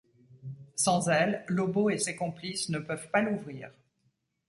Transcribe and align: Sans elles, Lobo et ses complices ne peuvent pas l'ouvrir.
Sans 0.73 1.09
elles, 1.09 1.45
Lobo 1.47 1.91
et 1.91 1.99
ses 1.99 2.15
complices 2.15 2.69
ne 2.69 2.79
peuvent 2.79 3.11
pas 3.11 3.21
l'ouvrir. 3.21 3.71